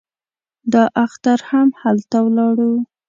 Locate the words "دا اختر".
0.73-1.39